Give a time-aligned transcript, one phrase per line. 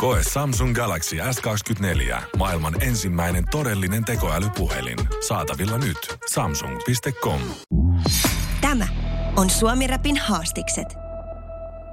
[0.00, 2.22] Koe Samsung Galaxy S24.
[2.36, 4.98] Maailman ensimmäinen todellinen tekoälypuhelin.
[5.28, 5.98] Saatavilla nyt.
[6.32, 7.40] Samsung.com.
[8.60, 8.88] Tämä
[9.36, 10.86] on Suomi Rapin haastikset.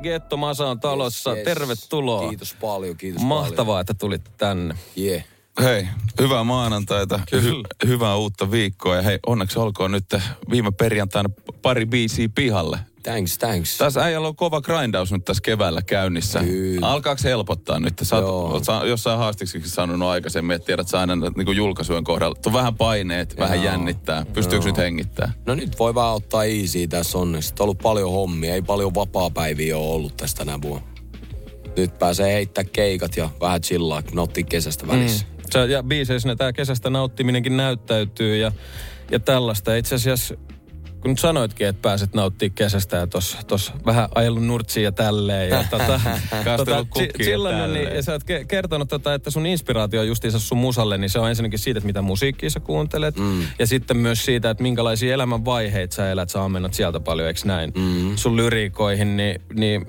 [0.03, 1.29] Getto Masa on talossa.
[1.29, 1.45] Yes, yes.
[1.45, 2.29] Tervetuloa.
[2.29, 4.73] Kiitos paljon, kiitos Mahtavaa, että tulit tänne.
[4.95, 5.09] paljon.
[5.11, 5.23] Yeah.
[5.61, 5.87] Hei,
[6.21, 7.51] hyvää maanantaita, Kyllä.
[7.51, 10.05] hy- hyvää uutta viikkoa ja hei, onneksi olkoon nyt
[10.49, 11.29] viime perjantaina
[11.61, 12.79] pari biisiä pihalle.
[13.07, 13.77] Thanks, thanks.
[13.77, 16.39] Tässä äijällä on kova grindaus nyt tässä keväällä käynnissä.
[16.39, 16.87] Kyllä.
[16.87, 17.93] Alkaako se helpottaa nyt?
[18.01, 22.39] Sä oot, oot sä jossain haastiksi sanonut aikaisemmin, että tiedät sä aina niin julkaisujen kohdalla.
[22.45, 23.65] On vähän paineet, vähän Joo.
[23.65, 24.25] jännittää.
[24.33, 24.71] Pystyykö Joo.
[24.71, 25.33] nyt hengittää?
[25.45, 27.53] No nyt voi vaan ottaa easy tässä onneksi.
[27.59, 30.87] On ollut paljon hommia, ei paljon vapaa-päiviä ole ollut tästä tänä vuonna.
[31.77, 35.25] Nyt pääsee heittää keikat ja vähän chillaa, nauttii kesästä välissä.
[35.25, 35.43] Mm.
[35.53, 38.51] Sä, ja biiseissä tämä kesästä nauttiminenkin näyttäytyy ja,
[39.11, 39.75] ja tällaista.
[39.75, 40.35] Itse asiassa,
[41.01, 45.49] kun nyt sanoitkin, että pääset nauttimaan kesästä ja tos, tos vähän ajellut nurtsiin ja tälleen.
[45.49, 45.83] Ja tota,
[46.45, 46.57] ja
[47.23, 47.95] chillannut, niin, tälleen.
[47.95, 51.29] ja sä oot ke- kertonut, tota, että sun inspiraatio justiinsa sun musalle, niin se on
[51.29, 53.17] ensinnäkin siitä, että mitä musiikkia sä kuuntelet.
[53.17, 53.41] Mm.
[53.59, 57.71] Ja sitten myös siitä, että minkälaisia elämänvaiheita sä elät, sä ammennat sieltä paljon, eikö näin?
[57.75, 58.15] Mm.
[58.15, 59.85] Sun lyriikoihin, niin, niin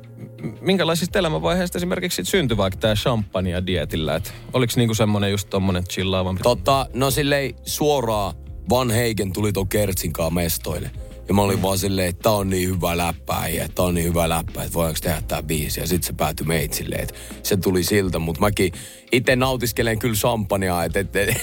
[0.61, 4.15] minkälaisista elämänvaiheista esimerkiksi sit syntyi vaikka tämä champagne dietillä?
[4.15, 6.43] Et oliko niinku semmonen just tommonen chillaavampi?
[6.43, 8.35] Tota, no silleen suoraan
[8.69, 10.91] Van Heiken tuli ton Kertsin kanssa mestoille.
[11.29, 14.07] Ja mä olin vaan silleen, että tää on niin hyvä läppä, ja tää on niin
[14.07, 15.81] hyvä läppä, että voidaanko tehdä tää biisi.
[15.81, 18.19] Ja sit se päätyi meitä silleen, että se tuli siltä.
[18.19, 18.73] Mutta mäkin
[19.13, 21.35] itse nautiskelen kyllä champagnea, että et, et,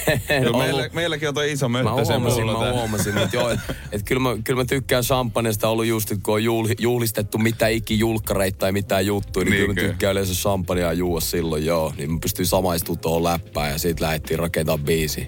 [0.48, 3.76] ollut- meillä, meilläkin on toi iso Mä möttä sen huomasin, mä huomasin, mutta joo, että
[3.92, 7.68] et kyllä, mä, kyllä mä tykkään champagnesta ollut just, että kun on juhli, juhlistettu mitä
[7.68, 11.94] iki julkkareita tai mitään juttuja, niin, niin kyllä mä tykkään yleensä champagnea juua silloin, joo.
[11.98, 15.28] Niin mä pystyin samaistumaan tuohon läppään ja siitä lähdettiin rakentamaan biisi.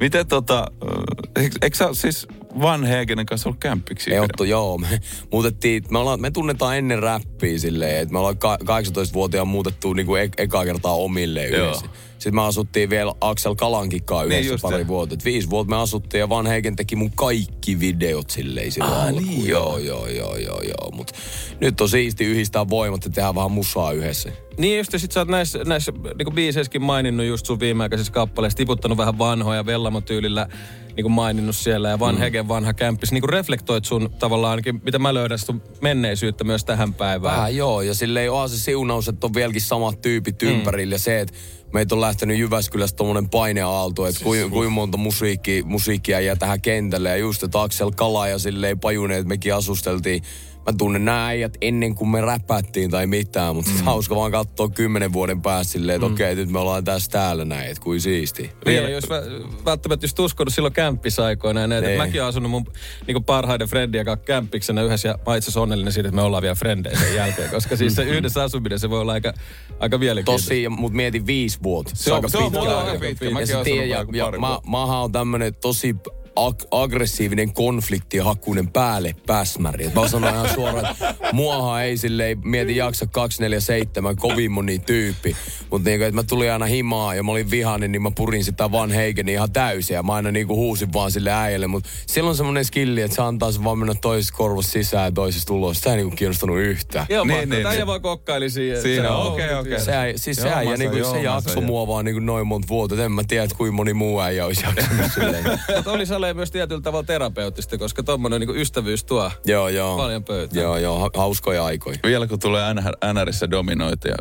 [0.00, 2.26] Miten tota, äh, eikö, eikö sä siis
[2.62, 4.10] Van Hegenen kanssa ollut kämppiksi?
[4.10, 5.00] Me otto, joo, me
[5.32, 10.14] muutettiin, me, ollaan, me tunnetaan ennen räppiä silleen, että me ollaan ka- 18-vuotiaan muutettu niinku
[10.14, 11.82] e- ekaa kertaa omille Joo.
[12.18, 14.86] Sitten me asuttiin vielä Axel Kalankikaa Niin yhdessä just pari se.
[14.88, 15.14] vuotta.
[15.14, 19.02] Et viisi vuotta me asuttiin ja Van Heiken teki mun kaikki videot silleen sillä Ah,
[19.06, 19.24] alkuun.
[19.26, 20.90] niin joo, joo, joo, joo, joo.
[20.92, 21.12] Mut
[21.60, 24.32] nyt on siisti yhdistää voimat ja tehdä vähän musaa yhdessä.
[24.58, 28.56] Niin just, ja sit sä oot näissä, näissä niin biiseissäkin maininnut just sun viimeaikaisissa kappaleissa,
[28.56, 30.48] tiputtanut vähän vanhoja Vellamo-tyylillä
[30.96, 32.18] niin kuin maininnut siellä ja Van Mm.
[32.20, 33.12] Hegen vanha kämppis.
[33.12, 37.36] Niin kuin reflektoit sun tavallaan ainakin, mitä mä löydän sun menneisyyttä myös tähän päivään.
[37.36, 40.48] Vähän joo, ja silleen se siunaus, että on vieläkin samat tyypit Mm.
[40.48, 40.94] ympärillä.
[40.94, 41.34] Ja se, että
[41.72, 47.08] meitä on lähtenyt Jyväskylästä tommonen paineaalto, että kuinka kuin monta musiikki, musiikkia jää tähän kentälle.
[47.08, 50.22] Ja just, että Axel Kala ja silleen pajuneet, mekin asusteltiin.
[50.68, 53.84] Mä tunnen nämä äijät ennen kuin me räpättiin tai mitään, mutta mm.
[53.84, 56.14] hauska vaan katsoa kymmenen vuoden päästä silleen, että mm.
[56.14, 58.50] okei, nyt me ollaan tässä täällä näin, että kuin siisti.
[58.66, 61.86] Niin, ja jos vä- välttämättä just uskonut silloin kämppisaikoina ja näitä.
[61.88, 61.98] Niin.
[61.98, 62.66] Mäkin olen asunut mun
[63.06, 66.42] niin parhaiden friendien kanssa kämppiksenä yhdessä ja mä oon itse onnellinen siitä, että me ollaan
[66.42, 67.50] vielä frendejä sen jälkeen.
[67.50, 69.32] Koska siis se yhdessä asuminen, se voi olla aika,
[69.80, 70.48] aika mielenkiintoista.
[70.48, 71.92] Tosi, mutta mietin viisi vuotta.
[71.94, 72.80] Se on- se on pitkä aika.
[72.90, 73.24] aika pitkä.
[73.24, 74.70] Ja Mäkin sä oon tiedät, asunut ja, aika ja pari mä, vuotta.
[74.70, 75.96] mähän on tämmönen tosi
[76.38, 79.84] ag- aggressiivinen konfliktihakuinen päälle pääsmäri.
[79.86, 85.36] Et mä sanon ihan suoraan, että muahan ei silleen mieti jaksa 247 kovin moni tyyppi.
[85.70, 88.72] Mutta niinku, että mä tulin aina himaa ja mä olin vihainen, niin mä purin sitä
[88.72, 89.94] Van Heigeni ihan täysin.
[89.94, 91.66] Ja mä aina niinku huusin vaan sille äijälle.
[91.66, 95.12] Mutta silloin on semmonen skilli, että se antaa sen vaan mennä toisesta korvasta sisään ja
[95.12, 95.76] toisesta ulos.
[95.76, 97.06] Sitä ei niinku kiinnostanut yhtään.
[97.08, 97.86] Joo, Niin, niin, niin, niin, niin.
[97.86, 98.82] vaan kokkaili siihen.
[98.82, 99.64] Siinä Se okei, okei.
[99.64, 99.80] hyvin.
[99.84, 101.86] Se, äi- siis se Joo, äijä, mä niin sain, kuin, se joo, mä jakso mua
[101.86, 103.04] vaan niin kuin noin monta vuotta.
[103.04, 105.44] En mä tiedä, kuinka moni muu äijä olisi jaksanut silleen.
[105.76, 109.96] Mutta oli Sale myös tietyllä tavalla terapeuttista, koska tommonen niin ystävyys tuo joo, joo.
[109.96, 110.62] paljon pöytään.
[110.62, 111.98] Joo, joo, ha- hauskoja aikoja.
[112.04, 114.14] Vielä kun tulee NR, NRissä dominoitu ja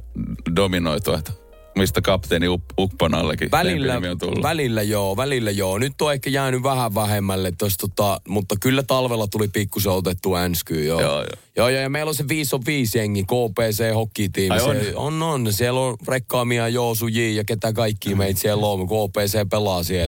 [0.56, 1.32] dominoitu, että
[1.78, 4.44] mistä kapteeni Up, Upponallekin Välillä, on tullut.
[4.44, 5.78] välillä joo, välillä joo.
[5.78, 10.88] Nyt on ehkä jäänyt vähän vähemmälle tos, tota, mutta kyllä talvella tuli pikkusen otettu änskyyn,
[10.88, 11.02] joo.
[11.02, 11.26] Joo, joo.
[11.56, 14.56] Joo, joo, ja meillä on se 5 on 5 jengi, KPC, hokkitiimi.
[14.56, 14.76] Ai on?
[14.76, 15.54] Se, on, on.
[15.54, 18.88] Siellä on Rekkaamia, Joosu, J ja ketä kaikki meitä siellä on.
[18.88, 20.07] KPC pelaa siellä.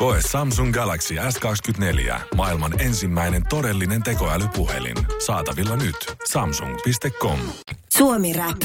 [0.00, 2.20] Koe Samsung Galaxy S24.
[2.36, 4.96] Maailman ensimmäinen todellinen tekoälypuhelin.
[5.26, 5.96] Saatavilla nyt.
[6.24, 7.38] Samsung.com.
[7.96, 8.56] Suomi Rap.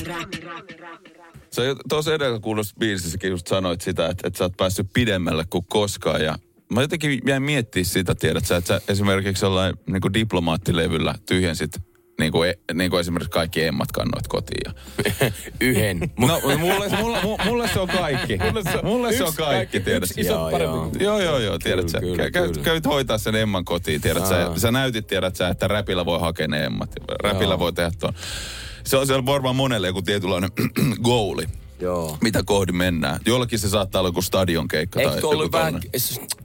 [1.51, 5.65] Sä tuossa edellä kuulossa biisissäkin just sanoit sitä, että, että sä oot päässyt pidemmälle kuin
[5.69, 6.35] koskaan ja
[6.73, 11.71] Mä jotenkin jäin miettimään sitä, tiedät sä, että sä esimerkiksi jollain niin diplomaattilevyllä tyhjensit
[12.19, 14.61] niin kuin, e- niin kuin esimerkiksi kaikki emmat kannoit kotiin.
[14.65, 14.73] Ja...
[15.61, 15.99] Yhden.
[15.99, 18.37] No, mulle, mulle, mulle, se on kaikki.
[18.47, 20.91] Mulle se, mulle se on kaikki, tiedät iso Joo, joo.
[20.99, 21.99] Joo, joo, joo, tiedät sä.
[22.63, 24.51] Käyt, hoitaa sen emman kotiin, tiedät sä.
[24.55, 26.95] Sä näytit, tiedät sä, että räpillä voi hakea ne emmat.
[27.23, 28.13] Räpillä voi tehdä tuon.
[28.83, 30.49] Se on siellä varmaan monelle joku tietynlainen
[31.03, 31.45] goali.
[31.79, 32.17] Joo.
[32.21, 33.19] Mitä kohdi mennään.
[33.25, 35.81] Jollakin se saattaa olla joku stadion keikka tai Eikö joku ollut vähän,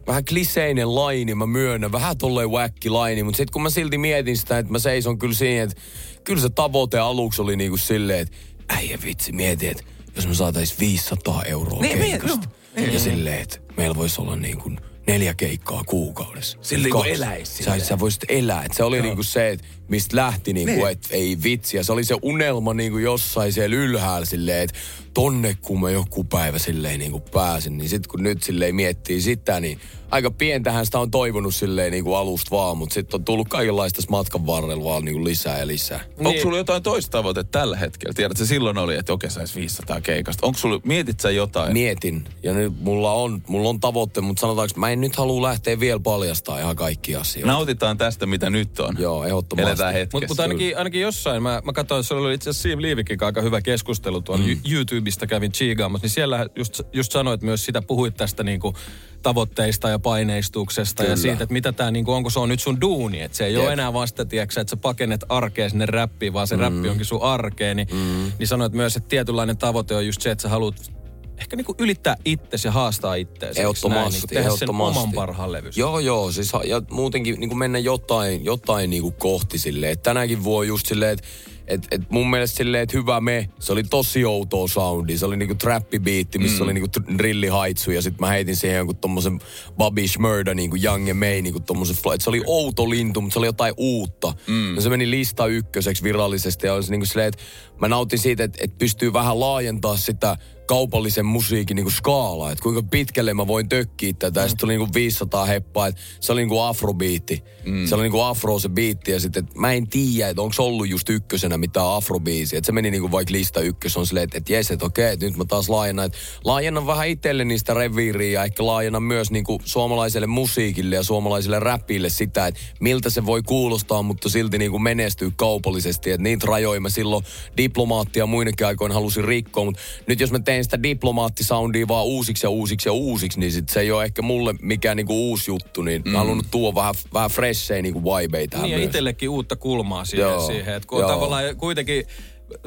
[0.07, 4.37] vähän kliseinen laini, mä myönnän, vähän tolleen wacki laini, mutta sitten kun mä silti mietin
[4.37, 5.81] sitä, että mä seison kyllä siinä, että
[6.25, 8.37] kyllä se tavoite aluksi oli niinku silleen, että
[8.69, 9.83] äijä vitsi, mietin, että
[10.17, 12.49] jos me saatais 500 euroa Niin, keikasta.
[12.93, 14.71] Ja silleen, että meillä voisi olla niinku
[15.07, 16.59] neljä keikkaa kuukaudessa.
[16.61, 17.13] Sillä niinku Kaksi.
[17.13, 18.65] eläisi Sä, sä voisit elää.
[18.65, 20.89] Et se oli niinku se, että mistä lähti niinku, Niin.
[20.89, 21.77] että ei vitsi.
[21.77, 24.77] Ja se oli se unelma niinku jossain siellä ylhäällä silleen, että
[25.15, 27.79] tonne kun mä joku päivä silleen niinku pääsin.
[27.79, 32.15] Niin sit kun nyt silleen miettii sitä, niin aika pientähän sitä on toivonut silleen niinku
[32.15, 32.77] alusta vaan.
[32.79, 36.01] Mutta sitten on tullut kaikenlaista matkan varrella vaan niinku lisää ja lisää.
[36.19, 38.13] Onko sulla jotain toista tavoitetta tällä hetkellä?
[38.15, 40.47] Tiedätkö, silloin oli, että okei, sais 500 keikasta.
[40.47, 41.73] Onko sulla, mietit sä jotain?
[41.73, 42.25] Mietin.
[42.43, 46.01] Ja nyt mulla on, mulla on tavoitte, mutta sanotaanko, mä en nyt halua lähteä vielä
[46.01, 47.53] paljastaa ihan kaikki asioita.
[47.53, 48.97] Nautitaan tästä, mitä nyt on.
[48.99, 49.80] Joo, ehdottomasti.
[49.81, 50.19] Eletään hetkessä.
[50.19, 53.41] Mutta mut ainakin, ainakin jossain, mä, mä katsoin, se oli itse asiassa Siim Liivikin aika
[53.41, 54.61] hyvä keskustelu tuolla mm.
[54.73, 58.75] YouTubesta kävin chiigaamassa, niin siellä just, just sanoit myös sitä, puhuit tästä niinku
[59.23, 61.13] tavoitteista ja paineistuksesta Kyllä.
[61.13, 63.55] ja siitä, että mitä tämä, niinku, onko se on nyt sun duuni, että se ei
[63.55, 63.63] Jep.
[63.63, 66.63] ole enää vasta, tiedätkö, että sä pakenet arkea sinne räppiin, vaan se mm.
[66.63, 68.33] räppi onkin sun arkeen, niin, mm.
[68.39, 71.00] niin sanoit myös, että tietynlainen tavoite on just se, että sä haluat
[71.41, 73.61] ehkä niinku ylittää itsesi ja haastaa itseäsi.
[73.61, 74.95] Ehdottomasti, Niin, tehdä ehdottomasti.
[74.95, 75.73] sen oman parhaan levyn.
[75.77, 76.33] Joo, joo.
[76.33, 79.93] Siis, ja muutenkin niin mennä jotain, jotain niin kuin kohti silleen.
[79.93, 81.29] Että tänäkin voi just silleen, että
[81.67, 85.19] et, et mun mielestä silleen, että hyvä me, se oli tosi outoa soundi.
[85.19, 86.63] Se oli niinku trappibiitti, missä mm.
[86.63, 86.89] oli niinku
[87.19, 89.41] drillihaitsu ja sitten mä heitin siihen jonkun tommosen
[89.77, 92.15] Bobby Shmurda niinku Young and May niinku tommosen fly.
[92.15, 94.35] Et Se oli outo lintu, mutta se oli jotain uutta.
[94.47, 94.75] Mm.
[94.75, 97.43] Ja se meni lista ykköseksi virallisesti ja olisi niinku silleen, että
[97.81, 100.37] mä nautin siitä, että, että pystyy vähän laajentaa sitä
[100.71, 104.41] kaupallisen musiikin niinku skaalaa, että kuinka pitkälle mä voin tökkiä tätä.
[104.41, 104.49] Mm.
[104.49, 107.45] Sitten tuli niinku 500 heppaa, että se oli niinku afrobiitti.
[107.65, 107.87] Mm.
[107.87, 110.89] Se oli niinku afro se biitti ja sitten, että mä en tiedä, että onko ollut
[110.89, 112.59] just ykkösenä mitään afrobiisiä.
[112.59, 115.27] Että se meni niinku vaikka lista ykkös on silleen, että, että jes, että okei, että
[115.27, 116.07] nyt mä taas laajennan.
[116.07, 121.61] Että laajennan vähän itselle niistä reviiriä ja ehkä laajennan myös niinku suomalaiselle musiikille ja suomalaiselle
[121.61, 126.11] räpille sitä, että miltä se voi kuulostaa, mutta silti niinku menestyy kaupallisesti.
[126.11, 127.25] Että niitä rajoja mä silloin
[127.57, 132.51] diplomaattia muinakin aikoina halusin rikkoa, mutta nyt jos mä teen sitä diplomaattisoundia vaan uusiksi ja
[132.51, 136.03] uusiksi ja uusiksi, niin sit se ei ole ehkä mulle mikään niinku uusi juttu, niin
[136.05, 136.11] mm.
[136.11, 138.87] mä halunnut tuoda vähän, vähän freshejä niinku vibeja tähän Niin ja myös.
[138.87, 141.11] itsellekin uutta kulmaa siihen, Joo, siihen että kun on joo.
[141.11, 142.05] tavallaan kuitenkin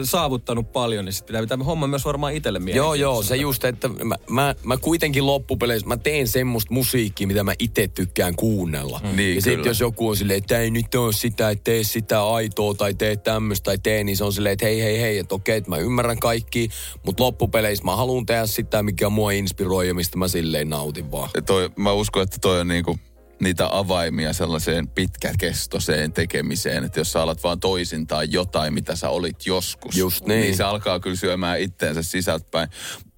[0.04, 3.02] saavuttanut paljon, niin sit pitää pitää homma myös varmaan itselle Joo, mielenkiintoista.
[3.02, 7.54] joo, se just, että mä, mä, mä kuitenkin loppupeleissä, mä teen semmoista musiikkia, mitä mä
[7.60, 9.02] itse tykkään kuunnella.
[9.04, 9.16] Mm.
[9.16, 12.24] Niin, ja sitten jos joku on silleen, että ei nyt ole sitä, että tee sitä
[12.28, 15.36] aitoa tai tee tämmöistä tai tee, niin se on silleen, että hei, hei, hei, että
[15.36, 16.70] okei, että mä ymmärrän kaikki,
[17.06, 21.30] mutta loppupeleissä mä haluan tehdä sitä, mikä mua inspiroi ja mistä mä silleen nautin vaan.
[21.46, 22.98] toi, mä uskon, että toi on niinku
[23.42, 29.46] niitä avaimia sellaiseen pitkäkestoiseen tekemiseen, että jos sä alat vaan toisintaa jotain, mitä sä olit
[29.46, 30.42] joskus, Just niin.
[30.42, 32.70] niin se alkaa kyllä syömään itteensä sisältäpäin.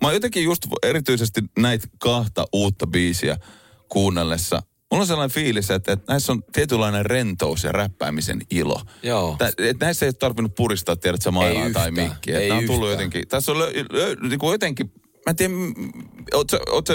[0.04, 3.38] Mä jotenkin just erityisesti näitä kahta uutta biisiä
[3.90, 8.82] kuunnellessa, Mulla on sellainen fiilis, että, että näissä on tietynlainen rentous ja räppäämisen ilo.
[9.04, 9.36] Joo.
[9.38, 12.40] Tä, että näissä ei ole tarvinnut puristaa, tiedät sä mailaa tai mikkiä.
[12.40, 12.92] ei on tullut yhtään.
[12.92, 14.92] jotenkin, tässä on lö, lö, niin kuin jotenkin,
[15.26, 15.54] mä en tiedä,
[16.34, 16.94] oot sä, oot sä,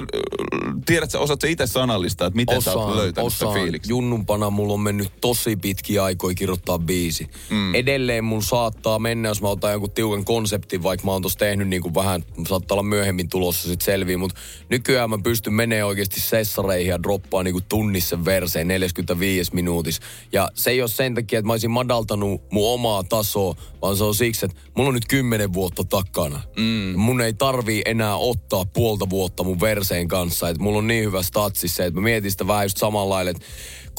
[0.86, 3.90] tiedät sä, osaat sä itse sanallistaa, että miten sä oot löytänyt sitä fiiliksi?
[3.90, 7.28] Junnumpana mulla on mennyt tosi pitkiä aikoja kirjoittaa biisi.
[7.50, 7.74] Mm.
[7.74, 11.68] Edelleen mulla saattaa mennä, jos mä otan jonkun tiukan konseptin, vaikka mä oon tossa tehnyt
[11.68, 16.20] niin kuin vähän, saattaa olla myöhemmin tulossa sit selviä, mutta nykyään mä pystyn menee oikeasti
[16.20, 20.02] sessareihin ja droppaa niin kuin tunnissa verseen 45 minuutissa.
[20.32, 24.04] Ja se ei ole sen takia, että mä olisin madaltanut mun omaa tasoa, vaan se
[24.04, 26.40] on siksi, että mulla on nyt 10 vuotta takana.
[26.56, 26.98] Mm.
[27.00, 31.22] Mun ei tarvii enää ottaa puolta vuotta mun verseen kanssa, että mulla on niin hyvä
[31.22, 33.46] statsis se, että mä mietin sitä vähän just samalla lailla, että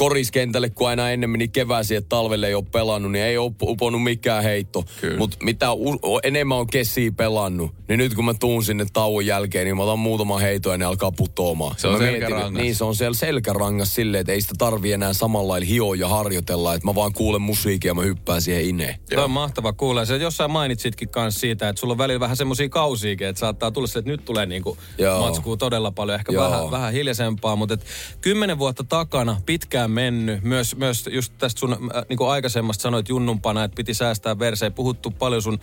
[0.01, 4.03] koriskentälle, kun aina ennen meni kevääsi, että talvelle ei ole pelannut, niin ei ole uponnut
[4.03, 4.83] mikään heitto.
[5.17, 9.65] Mutta mitä u- enemmän on kesiä pelannut, niin nyt kun mä tuun sinne tauon jälkeen,
[9.65, 11.75] niin mä otan muutaman heiton ja ne alkaa putoamaan.
[11.77, 15.55] Se on mietin, Niin, se on siellä selkärangas silleen, että ei sitä tarvi enää samalla
[15.55, 18.95] hioa ja harjoitella, että mä vaan kuulen musiikkia ja mä hyppään siihen ineen.
[19.15, 20.05] Toi on mahtava kuulla.
[20.05, 23.87] Se jossain mainitsitkin kanssa siitä, että sulla on välillä vähän semmoisia kausiakin, että saattaa tulla
[23.87, 24.77] se, että nyt tulee niinku
[25.19, 26.43] matskuu todella paljon, ehkä Joo.
[26.43, 27.85] vähän, vähän hiljaisempaa, mutta et
[28.21, 33.63] kymmenen vuotta takana, pitkään mennyt, myös, myös just tästä sun äh, niinku aikaisemmasta sanoit junnumpana,
[33.63, 35.59] että piti säästää versejä, puhuttu paljon sun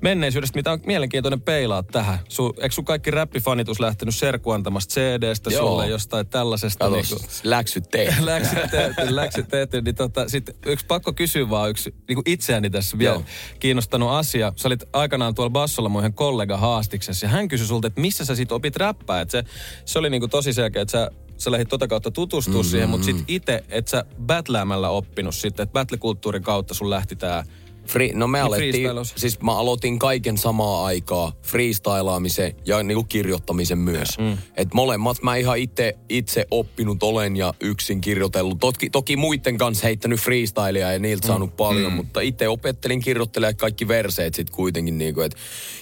[0.00, 2.18] menneisyydestä, mitä on mielenkiintoinen peilaa tähän.
[2.28, 5.68] Su, eikö sun kaikki räppifanitus lähtenyt serkuantamasta CD-stä Joo.
[5.68, 6.84] sulle jostain tällaisesta?
[6.84, 8.26] Kato, niinku- läksyt tehty.
[8.26, 12.70] läksyt tehty, läksyt tehty, niin tota, sit yksi pakko kysyä vaan yksi niin kuin itseäni
[12.70, 13.24] tässä vielä Joo.
[13.60, 14.52] kiinnostanut asia.
[14.56, 18.24] Sä olit aikanaan tuolla Bassolla mun yhden kollega haastiksessa ja hän kysyi sulta, että missä
[18.24, 19.20] sä sit opit räppää.
[19.20, 19.44] Et se,
[19.84, 21.10] se oli niin kuin tosi selkeä, että sä
[21.40, 22.70] sä lähdit tota kautta tutustua mm-hmm.
[22.70, 27.44] siihen, mutta sit itse, että sä battläämällä oppinut sitten, että battlekulttuurin kautta sun lähti tää
[27.86, 33.78] Free, no me Niin alettiin, siis mä aloitin kaiken samaa aikaa, freestylaamisen ja niinku kirjoittamisen
[33.78, 34.18] myös.
[34.18, 34.38] Mm.
[34.56, 38.58] Et molemmat mä ihan itse, itse oppinut olen ja yksin kirjoitellut.
[38.58, 43.88] Toki, toki muiden kanssa heittänyt freestylia ja niiltä saanut paljon, mutta itse opettelin kirjoittelemaan kaikki
[43.88, 45.38] verseet sit kuitenkin niinku, että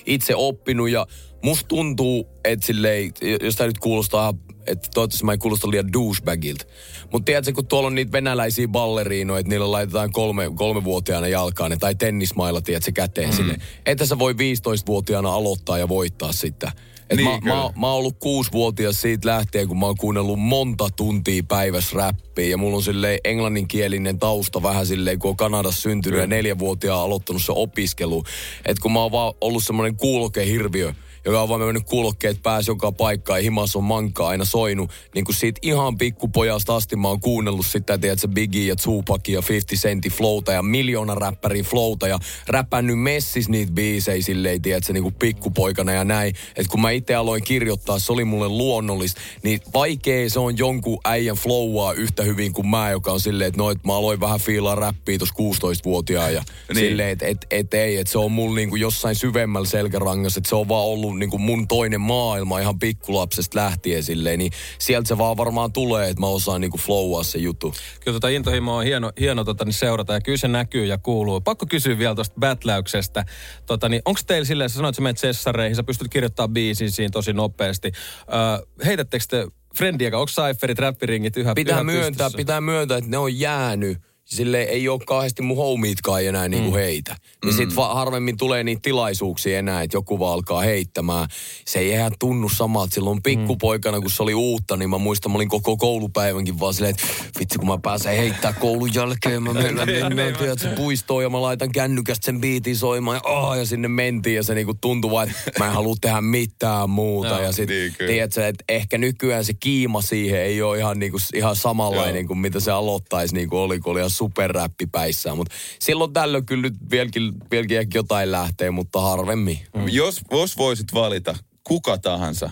[0.06, 1.06] itse oppinut ja
[1.44, 3.12] musta tuntuu, että silleen,
[3.42, 4.34] jos tää nyt kuulostaa
[4.68, 6.64] että toivottavasti mä en kuulosta liian douchebagilta.
[7.12, 11.76] Mutta tiedätkö, kun tuolla on niitä venäläisiä balleriinoja, että niillä laitetaan kolme, kolmevuotiaana jalkaan ne,
[11.76, 13.36] tai tennismailla, tiedätkö, käteen mm.
[13.36, 13.56] sille.
[13.86, 16.72] Että sä voi 15-vuotiaana aloittaa ja voittaa sitä.
[17.10, 17.54] Et Niin, mä, kyllä.
[17.54, 22.46] mä, mä oon ollut kuusivuotias siitä lähtien, kun mä oon kuunnellut monta tuntia päivässä räppiä.
[22.46, 27.42] Ja mulla on silleen englanninkielinen tausta vähän silleen, kun on Kanadassa syntynyt ja neljävuotiaan aloittanut
[27.42, 28.24] se opiskelu.
[28.64, 30.94] Että kun mä oon vaan ollut semmoinen kuulokehirviö,
[31.28, 34.90] joka on vaan mennyt kuulokkeet pääsi joka paikkaan ja himas on mankaa aina soinut.
[35.14, 39.42] Niin kuin siitä ihan pikkupojasta asti mä oon kuunnellut sitä, tiedätkö, Biggie ja Tupac ja
[39.48, 45.02] 50 Centin flowta ja miljoona räppärin flowta ja räpännyt messis niitä biisejä silleen, tiedätkö, niin
[45.02, 46.34] kuin pikkupoikana ja näin.
[46.56, 50.98] Että kun mä itse aloin kirjoittaa, se oli mulle luonnollista, niin vaikea se on jonkun
[51.04, 54.40] äijän flowaa yhtä hyvin kuin mä, joka on silleen, että no, että mä aloin vähän
[54.40, 55.34] fiilaa räppiä tuossa
[55.68, 56.76] 16-vuotiaan ja Niin.
[56.76, 56.88] niin.
[56.90, 60.56] silleen, että et, et ei, että se on mulla niinku jossain syvemmällä selkärangassa, että se
[60.56, 65.36] on vaan ollut niinku mun toinen maailma ihan pikkulapsesta lähtien silleen, niin sieltä se vaan
[65.36, 67.74] varmaan tulee, että mä osaan niinku flowaa se juttu.
[68.00, 71.40] Kyllä tota intohimoa on hieno, hieno tota, niin seurata ja kyllä se näkyy ja kuuluu.
[71.40, 73.24] Pakko kysyä vielä tuosta battläyksestä.
[73.66, 76.90] Tota, niin, Onko teillä silleen, sä sanoit, että sä menet sessareihin, sä pystyt kirjoittamaan biisin
[76.92, 77.92] siinä tosi nopeasti.
[78.32, 79.46] Öö, heitättekö te
[79.76, 82.36] Friendiä, onko Cypherit, räppiringit yhä Pitää yhä myöntää, pystyssä?
[82.36, 83.98] pitää myöntää, että ne on jäänyt.
[84.28, 87.16] Sille ei ole kauheasti mun homiitkaan enää niinku heitä.
[87.44, 91.28] Niin sit va- harvemmin tulee niitä tilaisuuksia enää, että joku vaan alkaa heittämään.
[91.64, 92.94] Se ei ihan tunnu samalta.
[92.94, 96.94] Silloin pikkupoikana, kun se oli uutta, niin mä muistan, mä olin koko koulupäivänkin vaan silleen,
[96.94, 97.06] että
[97.40, 99.74] vitsi kun mä pääsen heittää koulun jälkeen, mä menen,
[100.14, 104.36] menen tiedätkö, puistoon ja mä laitan kännykästä sen biitin soimaan ja, oh, ja sinne mentiin
[104.36, 107.28] ja se niinku tuntui vaan, että mä en halua tehdä mitään muuta.
[107.28, 111.18] Joo, ja sit, niin tiedätkö, että ehkä nykyään se kiima siihen ei ole ihan, niinku,
[111.34, 115.36] ihan samanlainen kuin mitä se aloittaisi, niin kuin oli, kun oli ihan superräppipäissään.
[115.36, 119.58] Mutta silloin tällöin kyllä nyt vieläkin, vieläkin ehkä jotain lähtee, mutta harvemmin.
[119.74, 119.88] Mm.
[119.88, 121.34] Jos, jos voisit valita
[121.64, 122.50] kuka tahansa,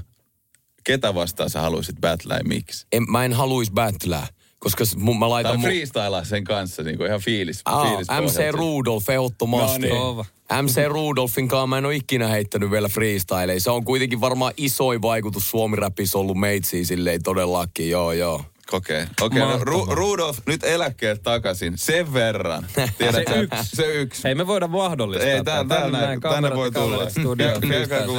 [0.85, 2.87] ketä vastaan sä haluaisit battlea ja miksi?
[2.93, 4.27] En, mä en haluaisi battlää,
[4.59, 5.53] koska mun, mä laitan...
[5.53, 9.89] Tai mun- freestylaa sen kanssa niin kuin ihan fiilis, Aa, fiilis MC Rudolf ehdottomasti.
[9.89, 10.65] No niin.
[10.65, 13.61] MC Rudolfin kanssa mä en ole ikinä heittänyt vielä freestyleja.
[13.61, 18.45] Se on kuitenkin varmaan isoin vaikutus Suomi-räpissä ollut meitsiin silleen todellakin, joo joo.
[18.73, 19.41] Okei, okei.
[19.41, 19.75] No, Mahtavaa.
[19.75, 21.73] Ru- Rudolf, nyt eläkkeet takaisin.
[21.77, 22.67] Sen verran.
[22.99, 23.77] Tiedätkö, Se yksi.
[23.77, 24.25] Se yksi.
[24.25, 25.31] Hei, me voidaan mahdollistaa.
[25.31, 25.91] Ei, tää, tää.
[25.91, 27.03] näin, tänne voi tulla.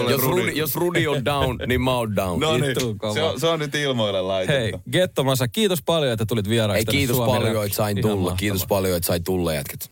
[0.09, 0.51] Jos Rudi.
[0.55, 2.39] Jos Rudi on down, niin mä oon down.
[2.39, 2.75] No niin,
[3.13, 4.61] se on, se on nyt ilmoille laitettu.
[4.61, 8.35] Hei, Gettomasa, kiitos paljon, että tulit vieraaksi Ei, kiitos Suomi paljon, että sain tulla.
[8.37, 9.89] Kiitos paljon, että sain tulla jätkät.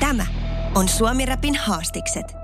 [0.00, 0.26] Tämä
[0.74, 2.43] on Suomi Rapin haastikset.